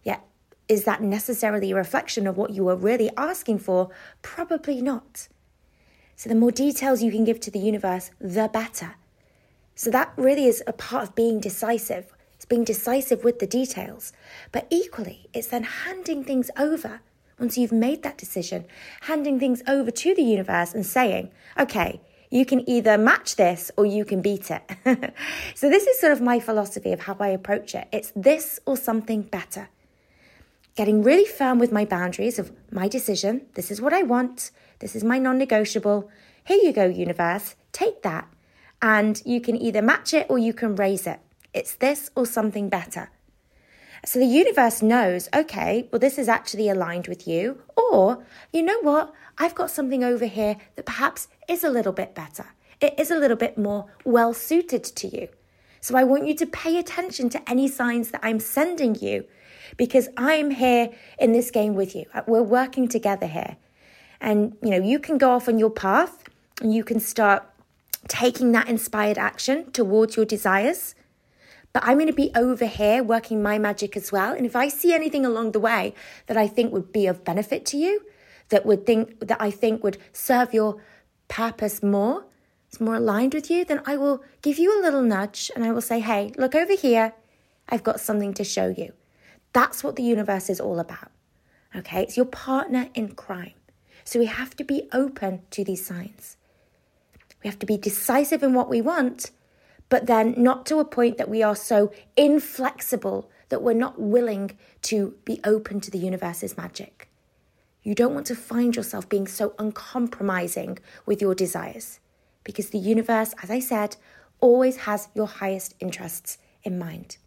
Yet, 0.04 0.26
is 0.68 0.84
that 0.86 1.02
necessarily 1.02 1.72
a 1.72 1.76
reflection 1.76 2.28
of 2.28 2.38
what 2.38 2.52
you 2.52 2.64
were 2.66 2.76
really 2.76 3.10
asking 3.18 3.60
for? 3.60 3.90
Probably 4.22 4.82
not. 4.82 5.28
So, 6.16 6.30
the 6.30 6.36
more 6.36 6.52
details 6.52 7.04
you 7.04 7.12
can 7.12 7.26
give 7.26 7.40
to 7.42 7.52
the 7.52 7.60
universe, 7.60 8.12
the 8.20 8.50
better. 8.52 8.96
So, 9.76 9.90
that 9.92 10.14
really 10.16 10.46
is 10.46 10.64
a 10.66 10.74
part 10.74 11.04
of 11.04 11.16
being 11.16 11.40
decisive. 11.40 12.14
It's 12.36 12.46
being 12.46 12.64
decisive 12.64 13.24
with 13.24 13.40
the 13.40 13.48
details. 13.48 14.14
But 14.52 14.68
equally, 14.70 15.28
it's 15.34 15.48
then 15.48 15.64
handing 15.64 16.24
things 16.24 16.50
over 16.58 17.02
once 17.40 17.58
you've 17.58 17.72
made 17.72 18.04
that 18.04 18.18
decision, 18.18 18.66
handing 19.02 19.40
things 19.40 19.62
over 19.68 19.92
to 19.92 20.16
the 20.16 20.24
universe 20.24 20.74
and 20.74 20.86
saying, 20.86 21.32
okay, 21.60 22.02
you 22.30 22.46
can 22.46 22.68
either 22.70 22.98
match 22.98 23.36
this 23.36 23.72
or 23.78 23.86
you 23.86 24.06
can 24.06 24.22
beat 24.22 24.50
it. 24.52 24.64
so, 25.56 25.70
this 25.70 25.86
is 25.86 26.00
sort 26.00 26.12
of 26.12 26.22
my 26.22 26.40
philosophy 26.40 26.92
of 26.92 27.02
how 27.02 27.16
I 27.20 27.30
approach 27.30 27.76
it. 27.76 27.88
It's 27.92 28.12
this 28.16 28.60
or 28.66 28.78
something 28.78 29.22
better. 29.22 29.70
Getting 30.76 31.04
really 31.04 31.26
firm 31.26 31.60
with 31.60 31.72
my 31.72 31.86
boundaries 31.86 32.38
of 32.38 32.52
my 32.72 32.88
decision. 32.88 33.46
This 33.54 33.72
is 33.72 33.82
what 33.82 33.94
I 33.94 34.04
want. 34.04 34.52
This 34.80 34.96
is 34.96 35.04
my 35.04 35.20
non 35.20 35.38
negotiable. 35.38 36.10
Here 36.44 36.60
you 36.62 36.74
go, 36.74 36.86
universe. 36.86 37.56
Take 37.72 38.02
that. 38.04 38.28
And 38.82 39.22
you 39.26 39.40
can 39.40 39.56
either 39.56 39.82
match 39.82 40.14
it 40.14 40.28
or 40.30 40.38
you 40.38 40.54
can 40.54 40.76
raise 40.76 41.08
it. 41.08 41.20
It's 41.54 41.76
this 41.76 42.10
or 42.16 42.26
something 42.26 42.68
better. 42.68 43.10
So 44.06 44.20
the 44.20 44.26
universe 44.26 44.84
knows, 44.84 45.30
okay, 45.36 45.90
well, 45.92 46.00
this 46.00 46.20
is 46.20 46.30
actually 46.30 46.70
aligned 46.70 47.08
with 47.08 47.28
you. 47.28 47.62
Or, 47.76 48.24
you 48.54 48.62
know 48.62 48.80
what? 48.82 49.12
I've 49.40 49.56
got 49.56 49.72
something 49.72 50.04
over 50.04 50.26
here 50.26 50.58
that 50.76 50.86
perhaps 50.86 51.28
is 51.50 51.64
a 51.64 51.70
little 51.70 51.92
bit 51.92 52.14
better. 52.14 52.46
It 52.80 52.94
is 53.00 53.10
a 53.10 53.18
little 53.18 53.38
bit 53.38 53.58
more 53.58 53.88
well 54.04 54.34
suited 54.34 54.84
to 54.84 55.08
you. 55.08 55.30
So 55.82 55.98
I 55.98 56.04
want 56.04 56.28
you 56.28 56.36
to 56.36 56.46
pay 56.46 56.78
attention 56.78 57.30
to 57.30 57.50
any 57.50 57.68
signs 57.68 58.12
that 58.12 58.22
I'm 58.24 58.40
sending 58.40 58.96
you 58.96 59.26
because 59.76 60.08
I'm 60.18 60.52
here 60.52 60.90
in 61.20 61.32
this 61.32 61.50
game 61.50 61.74
with 61.74 61.96
you. 61.96 62.06
Uh, 62.14 62.22
we're 62.28 62.44
working 62.44 62.88
together 62.88 63.28
here. 63.28 63.58
And, 64.22 64.56
you 64.62 64.70
know, 64.70 64.82
you 64.82 65.00
can 65.00 65.18
go 65.18 65.32
off 65.32 65.48
on 65.48 65.58
your 65.58 65.70
path 65.72 66.24
and 66.62 66.74
you 66.74 66.84
can 66.84 67.00
start 67.00 67.44
taking 68.08 68.52
that 68.52 68.68
inspired 68.68 69.18
action 69.18 69.72
towards 69.72 70.16
your 70.16 70.26
desires 70.26 70.94
but 71.76 71.84
I'm 71.86 71.98
going 71.98 72.08
to 72.08 72.14
be 72.14 72.32
over 72.36 72.68
here 72.68 73.04
working 73.04 73.44
my 73.44 73.60
magic 73.60 73.98
as 73.98 74.10
well. 74.10 74.32
And 74.32 74.46
if 74.46 74.56
I 74.56 74.70
see 74.70 74.94
anything 74.94 75.26
along 75.26 75.52
the 75.52 75.60
way 75.60 75.94
that 76.28 76.38
I 76.38 76.48
think 76.48 76.72
would 76.72 76.94
be 76.94 77.06
of 77.06 77.26
benefit 77.26 77.66
to 77.66 77.78
you, 77.78 78.02
that 78.48 78.66
would 78.66 78.86
think 78.86 79.20
that 79.20 79.42
I 79.42 79.52
think 79.52 79.84
would 79.84 79.98
serve 80.14 80.54
your 80.54 80.82
purpose 81.28 81.84
more, 81.84 82.24
it's 82.70 82.80
more 82.80 82.96
aligned 82.96 83.34
with 83.34 83.52
you, 83.52 83.66
then 83.66 83.82
I 83.86 83.98
will 83.98 84.24
give 84.42 84.58
you 84.58 84.72
a 84.72 84.82
little 84.82 85.02
nudge 85.02 85.52
and 85.54 85.66
I 85.66 85.74
will 85.74 85.82
say, 85.82 86.00
hey, 86.00 86.32
look 86.38 86.56
over 86.56 86.76
here. 86.78 87.14
I've 87.68 87.84
got 87.84 88.00
something 88.00 88.34
to 88.36 88.46
show 88.46 88.68
you. 88.70 88.94
That's 89.52 89.84
what 89.84 89.98
the 89.98 90.04
universe 90.04 90.50
is 90.50 90.62
all 90.62 90.80
about. 90.80 91.12
Okay, 91.76 92.04
it's 92.04 92.16
your 92.16 92.26
partner 92.26 92.88
in 92.94 93.16
crime. 93.16 93.56
So 94.06 94.18
we 94.18 94.28
have 94.28 94.56
to 94.56 94.64
be 94.64 94.88
open 94.94 95.42
to 95.50 95.66
these 95.66 95.86
signs. 95.86 96.38
We 97.44 97.50
have 97.50 97.60
to 97.60 97.66
be 97.66 97.78
decisive 97.78 98.44
in 98.44 98.54
what 98.54 98.70
we 98.70 98.80
want, 98.80 99.32
but 99.90 100.08
then 100.08 100.34
not 100.38 100.66
to 100.68 100.80
a 100.80 100.86
point 100.86 101.18
that 101.18 101.30
we 101.30 101.44
are 101.44 101.56
so 101.56 101.92
inflexible 102.18 103.30
that 103.50 103.62
we're 103.62 103.74
not 103.74 104.00
willing 104.00 104.58
to 104.82 105.16
be 105.26 105.40
open 105.44 105.80
to 105.82 105.92
the 105.92 105.98
universe's 105.98 106.58
magic. 106.58 107.10
You 107.84 107.94
don't 107.94 108.16
want 108.16 108.26
to 108.28 108.36
find 108.36 108.76
yourself 108.76 109.08
being 109.08 109.28
so 109.28 109.54
uncompromising 109.60 110.80
with 111.06 111.22
your 111.22 111.36
desires 111.36 112.00
because 112.44 112.70
the 112.70 112.80
universe, 112.80 113.34
as 113.44 113.52
I 113.52 113.60
said, 113.60 113.98
always 114.40 114.78
has 114.78 115.10
your 115.14 115.28
highest 115.28 115.76
interests 115.80 116.38
in 116.64 116.80
mind. 116.80 117.18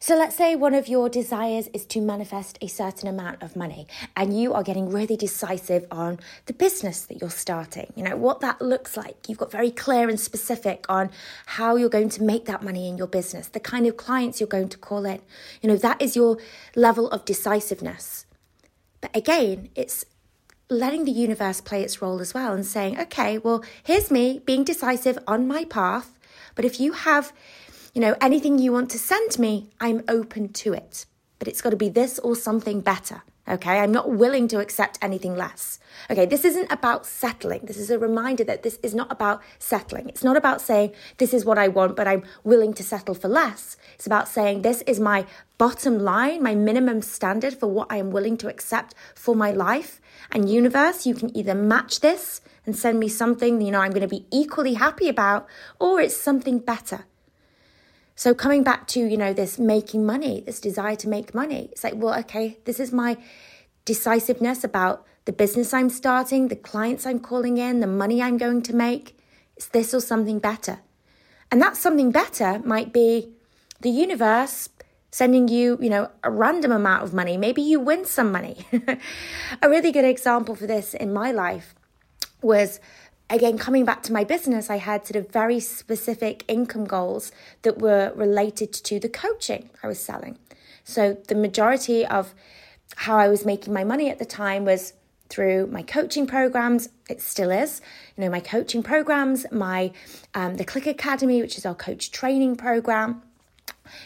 So 0.00 0.16
let's 0.16 0.36
say 0.36 0.54
one 0.54 0.74
of 0.74 0.86
your 0.86 1.08
desires 1.08 1.68
is 1.74 1.84
to 1.86 2.00
manifest 2.00 2.56
a 2.60 2.68
certain 2.68 3.08
amount 3.08 3.42
of 3.42 3.56
money 3.56 3.88
and 4.16 4.38
you 4.38 4.54
are 4.54 4.62
getting 4.62 4.90
really 4.90 5.16
decisive 5.16 5.86
on 5.90 6.20
the 6.46 6.52
business 6.52 7.02
that 7.06 7.20
you're 7.20 7.30
starting, 7.30 7.92
you 7.96 8.04
know, 8.04 8.16
what 8.16 8.38
that 8.40 8.62
looks 8.62 8.96
like. 8.96 9.28
You've 9.28 9.38
got 9.38 9.50
very 9.50 9.72
clear 9.72 10.08
and 10.08 10.20
specific 10.20 10.86
on 10.88 11.10
how 11.46 11.74
you're 11.74 11.88
going 11.88 12.10
to 12.10 12.22
make 12.22 12.44
that 12.44 12.62
money 12.62 12.88
in 12.88 12.96
your 12.96 13.08
business, 13.08 13.48
the 13.48 13.58
kind 13.58 13.86
of 13.88 13.96
clients 13.96 14.38
you're 14.38 14.46
going 14.46 14.68
to 14.68 14.78
call 14.78 15.04
in. 15.04 15.20
You 15.62 15.70
know, 15.70 15.76
that 15.76 16.00
is 16.00 16.14
your 16.14 16.38
level 16.76 17.10
of 17.10 17.24
decisiveness. 17.24 18.24
But 19.00 19.16
again, 19.16 19.68
it's 19.74 20.04
letting 20.70 21.06
the 21.06 21.10
universe 21.10 21.60
play 21.60 21.82
its 21.82 22.00
role 22.00 22.20
as 22.20 22.32
well 22.34 22.52
and 22.52 22.64
saying, 22.64 23.00
okay, 23.00 23.38
well, 23.38 23.64
here's 23.82 24.12
me 24.12 24.40
being 24.44 24.62
decisive 24.62 25.18
on 25.26 25.48
my 25.48 25.64
path. 25.64 26.12
But 26.54 26.64
if 26.64 26.78
you 26.78 26.92
have 26.92 27.32
you 27.98 28.02
know, 28.02 28.14
anything 28.20 28.60
you 28.60 28.70
want 28.70 28.92
to 28.92 28.98
send 28.98 29.40
me, 29.40 29.70
I'm 29.80 30.04
open 30.06 30.52
to 30.52 30.72
it. 30.72 31.04
But 31.40 31.48
it's 31.48 31.60
got 31.60 31.70
to 31.70 31.76
be 31.76 31.88
this 31.88 32.20
or 32.20 32.36
something 32.36 32.80
better. 32.80 33.22
Okay, 33.48 33.80
I'm 33.80 33.90
not 33.90 34.08
willing 34.08 34.46
to 34.48 34.60
accept 34.60 35.00
anything 35.02 35.34
less. 35.34 35.80
Okay, 36.08 36.24
this 36.24 36.44
isn't 36.44 36.70
about 36.70 37.06
settling. 37.06 37.62
This 37.64 37.76
is 37.76 37.90
a 37.90 37.98
reminder 37.98 38.44
that 38.44 38.62
this 38.62 38.78
is 38.84 38.94
not 38.94 39.10
about 39.10 39.42
settling. 39.58 40.08
It's 40.08 40.22
not 40.22 40.36
about 40.36 40.60
saying, 40.60 40.92
this 41.16 41.34
is 41.34 41.44
what 41.44 41.58
I 41.58 41.66
want, 41.66 41.96
but 41.96 42.06
I'm 42.06 42.22
willing 42.44 42.72
to 42.74 42.84
settle 42.84 43.16
for 43.16 43.26
less. 43.26 43.76
It's 43.94 44.06
about 44.06 44.28
saying, 44.28 44.62
this 44.62 44.82
is 44.82 45.00
my 45.00 45.26
bottom 45.56 45.98
line, 45.98 46.40
my 46.40 46.54
minimum 46.54 47.02
standard 47.02 47.54
for 47.54 47.66
what 47.66 47.90
I 47.90 47.96
am 47.96 48.12
willing 48.12 48.36
to 48.36 48.48
accept 48.48 48.94
for 49.16 49.34
my 49.34 49.50
life. 49.50 50.00
And 50.30 50.48
universe, 50.48 51.04
you 51.04 51.16
can 51.16 51.36
either 51.36 51.56
match 51.56 51.98
this 51.98 52.42
and 52.64 52.76
send 52.76 53.00
me 53.00 53.08
something, 53.08 53.60
you 53.60 53.72
know, 53.72 53.80
I'm 53.80 53.90
going 53.90 54.02
to 54.02 54.06
be 54.06 54.26
equally 54.30 54.74
happy 54.74 55.08
about, 55.08 55.48
or 55.80 56.00
it's 56.00 56.16
something 56.16 56.60
better. 56.60 57.06
So 58.18 58.34
coming 58.34 58.64
back 58.64 58.88
to, 58.88 58.98
you 58.98 59.16
know, 59.16 59.32
this 59.32 59.60
making 59.60 60.04
money, 60.04 60.42
this 60.44 60.58
desire 60.58 60.96
to 60.96 61.08
make 61.08 61.36
money, 61.36 61.68
it's 61.70 61.84
like, 61.84 61.94
well, 61.94 62.18
okay, 62.18 62.58
this 62.64 62.80
is 62.80 62.90
my 62.90 63.16
decisiveness 63.84 64.64
about 64.64 65.06
the 65.24 65.32
business 65.32 65.72
I'm 65.72 65.88
starting, 65.88 66.48
the 66.48 66.56
clients 66.56 67.06
I'm 67.06 67.20
calling 67.20 67.58
in, 67.58 67.78
the 67.78 67.86
money 67.86 68.20
I'm 68.20 68.36
going 68.36 68.62
to 68.62 68.74
make. 68.74 69.16
It's 69.56 69.66
this 69.66 69.94
or 69.94 70.00
something 70.00 70.40
better. 70.40 70.80
And 71.52 71.62
that 71.62 71.76
something 71.76 72.10
better 72.10 72.60
might 72.64 72.92
be 72.92 73.34
the 73.82 73.90
universe 73.90 74.68
sending 75.12 75.46
you, 75.46 75.78
you 75.80 75.88
know, 75.88 76.10
a 76.24 76.30
random 76.32 76.72
amount 76.72 77.04
of 77.04 77.14
money. 77.14 77.36
Maybe 77.36 77.62
you 77.62 77.78
win 77.78 78.04
some 78.04 78.32
money. 78.32 78.66
a 79.62 79.70
really 79.70 79.92
good 79.92 80.04
example 80.04 80.56
for 80.56 80.66
this 80.66 80.92
in 80.92 81.12
my 81.12 81.30
life 81.30 81.72
was 82.42 82.80
again, 83.30 83.58
coming 83.58 83.84
back 83.84 84.02
to 84.04 84.12
my 84.12 84.24
business, 84.24 84.70
I 84.70 84.76
had 84.76 85.06
sort 85.06 85.16
of 85.16 85.30
very 85.30 85.60
specific 85.60 86.44
income 86.48 86.84
goals 86.84 87.32
that 87.62 87.78
were 87.78 88.12
related 88.14 88.72
to 88.72 88.98
the 88.98 89.08
coaching 89.08 89.70
I 89.82 89.86
was 89.86 89.98
selling. 89.98 90.38
So 90.84 91.14
the 91.28 91.34
majority 91.34 92.06
of 92.06 92.34
how 92.96 93.16
I 93.18 93.28
was 93.28 93.44
making 93.44 93.72
my 93.72 93.84
money 93.84 94.08
at 94.10 94.18
the 94.18 94.24
time 94.24 94.64
was 94.64 94.94
through 95.28 95.66
my 95.66 95.82
coaching 95.82 96.26
programs. 96.26 96.88
It 97.08 97.20
still 97.20 97.50
is, 97.50 97.82
you 98.16 98.24
know, 98.24 98.30
my 98.30 98.40
coaching 98.40 98.82
programs, 98.82 99.44
my 99.52 99.92
um, 100.34 100.56
the 100.56 100.64
Clique 100.64 100.86
Academy, 100.86 101.42
which 101.42 101.58
is 101.58 101.66
our 101.66 101.74
coach 101.74 102.10
training 102.10 102.56
program. 102.56 103.22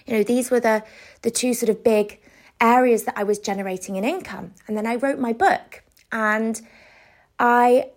You 0.07 0.14
know, 0.14 0.23
these 0.25 0.50
were 0.50 0.61
the 0.61 0.83
the 1.23 1.31
two 1.31 1.55
sort 1.55 1.71
of 1.71 1.85
big 1.85 2.19
areas 2.61 3.05
that 3.05 3.17
I 3.17 3.23
was 3.23 3.38
generating 3.38 3.97
an 3.97 4.05
income. 4.05 4.55
And 4.67 4.76
then 4.76 4.87
I 4.87 4.97
wrote 4.97 5.19
my 5.19 5.33
book, 5.33 5.85
and 6.11 6.61
I 7.38 7.91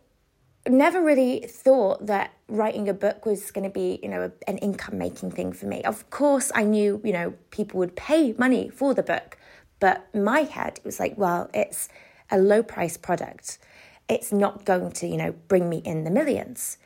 never 0.67 1.01
really 1.01 1.41
thought 1.41 2.07
that 2.07 2.33
writing 2.47 2.89
a 2.89 2.93
book 2.93 3.25
was 3.25 3.51
going 3.51 3.63
to 3.63 3.69
be, 3.69 3.99
you 4.01 4.09
know, 4.09 4.23
a, 4.23 4.49
an 4.49 4.57
income 4.59 4.97
making 4.97 5.31
thing 5.31 5.53
for 5.53 5.65
me. 5.65 5.83
Of 5.83 6.09
course, 6.09 6.51
I 6.55 6.63
knew, 6.63 7.01
you 7.03 7.13
know, 7.13 7.33
people 7.51 7.79
would 7.79 7.95
pay 7.95 8.33
money 8.33 8.69
for 8.69 8.93
the 8.93 9.03
book, 9.03 9.37
but 9.79 10.07
my 10.15 10.41
head, 10.41 10.79
was 10.83 10.99
like, 10.99 11.17
well, 11.17 11.49
it's 11.53 11.89
a 12.31 12.37
low 12.37 12.63
price 12.63 12.97
product. 12.97 13.59
It's 14.09 14.31
not 14.31 14.65
going 14.65 14.91
to, 14.93 15.07
you 15.07 15.17
know, 15.17 15.33
bring 15.47 15.69
me 15.69 15.77
in 15.77 16.03
the 16.03 16.11
millions. 16.11 16.77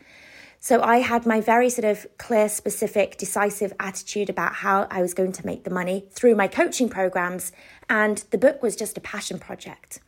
So 0.61 0.81
I 0.81 0.97
had 0.97 1.25
my 1.25 1.39
very 1.39 1.69
sort 1.69 1.85
of 1.85 2.05
clear, 2.17 2.49
specific, 2.49 3.17
decisive 3.17 3.71
attitude 3.79 4.29
about 4.29 4.55
how 4.55 4.87
I 4.91 5.01
was 5.01 5.13
going 5.13 5.31
to 5.33 5.45
make 5.45 5.63
the 5.63 5.69
money 5.69 6.05
through 6.11 6.35
my 6.35 6.47
coaching 6.49 6.89
programs, 6.89 7.53
and 7.89 8.25
the 8.31 8.37
book 8.37 8.61
was 8.61 8.75
just 8.75 8.97
a 8.97 9.01
passion 9.01 9.39
project. 9.39 9.99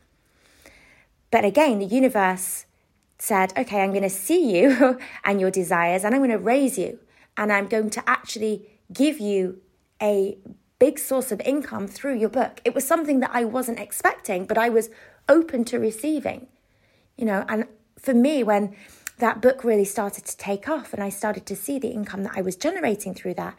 But 1.31 1.45
again, 1.45 1.79
the 1.79 1.85
universe 1.85 2.65
said, 3.21 3.53
okay, 3.55 3.81
I'm 3.81 3.91
going 3.91 4.01
to 4.01 4.09
see 4.09 4.59
you 4.59 4.99
and 5.23 5.39
your 5.39 5.51
desires, 5.51 6.03
and 6.03 6.15
I'm 6.15 6.21
going 6.21 6.31
to 6.31 6.39
raise 6.39 6.79
you, 6.79 6.97
and 7.37 7.53
I'm 7.53 7.67
going 7.67 7.91
to 7.91 8.09
actually 8.09 8.67
give 8.91 9.19
you 9.19 9.61
a 10.01 10.39
big 10.79 10.97
source 10.97 11.31
of 11.31 11.39
income 11.41 11.87
through 11.87 12.17
your 12.17 12.29
book. 12.29 12.61
It 12.65 12.73
was 12.73 12.85
something 12.85 13.19
that 13.19 13.29
I 13.31 13.43
wasn't 13.43 13.79
expecting, 13.79 14.45
but 14.45 14.57
I 14.57 14.69
was 14.69 14.89
open 15.29 15.63
to 15.65 15.77
receiving. 15.77 16.47
You 17.15 17.25
know, 17.25 17.45
and 17.47 17.67
for 17.99 18.15
me, 18.15 18.41
when 18.41 18.75
that 19.19 19.39
book 19.39 19.63
really 19.63 19.85
started 19.85 20.25
to 20.25 20.35
take 20.35 20.67
off 20.67 20.91
and 20.91 21.03
I 21.03 21.09
started 21.09 21.45
to 21.45 21.55
see 21.55 21.77
the 21.77 21.89
income 21.89 22.23
that 22.23 22.33
I 22.35 22.41
was 22.41 22.55
generating 22.55 23.13
through 23.13 23.35
that, 23.35 23.55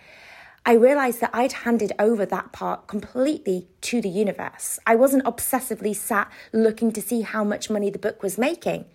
I 0.67 0.73
realized 0.73 1.21
that 1.21 1.31
I'd 1.33 1.53
handed 1.53 1.93
over 2.01 2.27
that 2.27 2.51
part 2.51 2.89
completely 2.89 3.69
to 3.83 4.01
the 4.01 4.09
universe. 4.09 4.81
I 4.89 4.97
wasn't 4.97 5.25
obsessively 5.25 5.95
sat 5.95 6.29
looking 6.53 6.91
to 6.93 7.01
see 7.01 7.21
how 7.21 7.45
much 7.45 7.71
money 7.71 7.91
the 7.91 8.01
book 8.01 8.25
was 8.25 8.37
making. 8.37 8.87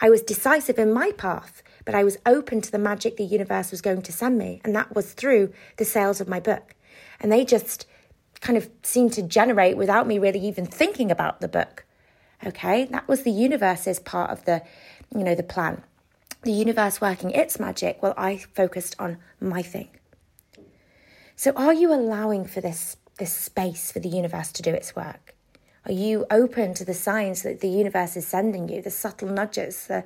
I 0.00 0.10
was 0.10 0.22
decisive 0.22 0.78
in 0.78 0.92
my 0.92 1.12
path, 1.12 1.62
but 1.84 1.94
I 1.94 2.04
was 2.04 2.18
open 2.26 2.60
to 2.60 2.70
the 2.70 2.78
magic 2.78 3.16
the 3.16 3.24
universe 3.24 3.70
was 3.70 3.80
going 3.80 4.02
to 4.02 4.12
send 4.12 4.38
me, 4.38 4.60
and 4.64 4.74
that 4.74 4.94
was 4.94 5.12
through 5.12 5.52
the 5.76 5.84
sales 5.84 6.20
of 6.20 6.28
my 6.28 6.40
book. 6.40 6.74
And 7.20 7.30
they 7.30 7.44
just 7.44 7.86
kind 8.40 8.56
of 8.56 8.68
seemed 8.82 9.12
to 9.14 9.22
generate 9.22 9.76
without 9.76 10.06
me 10.06 10.18
really 10.18 10.40
even 10.40 10.66
thinking 10.66 11.10
about 11.10 11.40
the 11.40 11.48
book. 11.48 11.84
Okay, 12.46 12.84
that 12.86 13.08
was 13.08 13.22
the 13.22 13.30
universe's 13.30 13.98
part 13.98 14.30
of 14.30 14.44
the, 14.44 14.62
you 15.14 15.24
know, 15.24 15.34
the 15.34 15.42
plan. 15.42 15.82
The 16.42 16.52
universe 16.52 17.00
working 17.00 17.30
its 17.30 17.58
magic 17.58 18.02
while 18.02 18.14
I 18.18 18.36
focused 18.36 18.96
on 18.98 19.16
my 19.40 19.62
thing. 19.62 19.88
So 21.36 21.52
are 21.52 21.72
you 21.72 21.92
allowing 21.92 22.44
for 22.44 22.60
this 22.60 22.96
this 23.18 23.32
space 23.32 23.92
for 23.92 24.00
the 24.00 24.08
universe 24.08 24.50
to 24.52 24.62
do 24.62 24.74
its 24.74 24.94
work? 24.94 25.34
Are 25.86 25.92
you 25.92 26.24
open 26.30 26.74
to 26.74 26.84
the 26.84 26.94
signs 26.94 27.42
that 27.42 27.60
the 27.60 27.68
universe 27.68 28.16
is 28.16 28.26
sending 28.26 28.68
you, 28.68 28.80
the 28.80 28.90
subtle 28.90 29.28
nudges, 29.28 29.86
the 29.86 30.04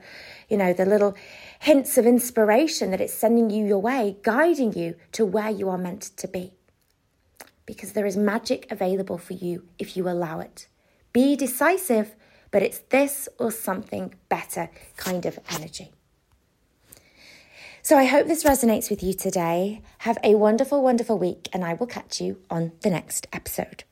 you 0.49 0.57
know, 0.57 0.73
the 0.73 0.87
little 0.87 1.17
hints 1.61 1.97
of 1.99 2.07
inspiration 2.07 2.91
that 2.91 3.01
it's 3.01 3.15
sending 3.15 3.51
you 3.51 3.65
your 3.65 3.79
way, 3.79 4.17
guiding 4.23 4.73
you 4.73 4.97
to 5.13 5.25
where 5.25 5.51
you 5.51 5.69
are 5.69 5.79
meant 5.79 6.03
to 6.17 6.27
be? 6.27 6.53
Because 7.67 7.93
there 7.93 8.07
is 8.07 8.17
magic 8.17 8.67
available 8.71 9.19
for 9.19 9.35
you 9.35 9.69
if 9.79 9.97
you 9.97 10.09
allow 10.09 10.41
it. 10.41 10.67
Be 11.13 11.37
decisive 11.37 12.15
but 12.51 12.63
it's 12.63 12.79
this 12.91 13.29
or 13.39 13.51
something 13.51 14.15
better 14.29 14.71
kind 14.97 15.27
of 15.27 15.39
energy. 15.51 15.93
So 17.83 17.97
I 17.97 18.05
hope 18.05 18.27
this 18.27 18.45
resonates 18.45 18.91
with 18.91 19.03
you 19.03 19.15
today. 19.15 19.83
Have 19.99 20.19
a 20.23 20.35
wonderful, 20.35 20.83
wonderful 20.83 21.19
week, 21.19 21.49
and 21.53 21.65
I 21.65 21.75
will 21.75 21.87
catch 21.87 22.21
you 22.21 22.39
on 22.51 22.73
the 22.83 22.91
next 22.91 23.27
episode. 23.33 23.85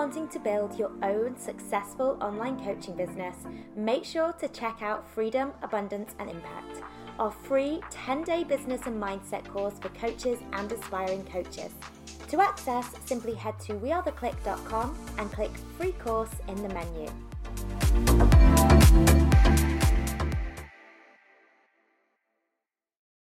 Wanting 0.00 0.28
to 0.28 0.38
build 0.38 0.78
your 0.78 0.92
own 1.02 1.36
successful 1.36 2.16
online 2.22 2.58
coaching 2.64 2.96
business, 2.96 3.36
make 3.76 4.02
sure 4.02 4.32
to 4.32 4.48
check 4.48 4.80
out 4.80 5.06
Freedom, 5.06 5.52
Abundance, 5.60 6.14
and 6.18 6.30
Impact, 6.30 6.80
our 7.18 7.30
free 7.30 7.82
10 7.90 8.24
day 8.24 8.42
business 8.42 8.86
and 8.86 8.98
mindset 8.98 9.44
course 9.44 9.74
for 9.78 9.90
coaches 9.90 10.38
and 10.54 10.72
aspiring 10.72 11.22
coaches. 11.26 11.74
To 12.28 12.40
access, 12.40 12.86
simply 13.04 13.34
head 13.34 13.60
to 13.60 13.74
wearetheclique.com 13.74 14.96
and 15.18 15.30
click 15.32 15.54
free 15.76 15.92
course 15.92 16.32
in 16.48 16.56
the 16.62 16.70
menu. 16.70 17.10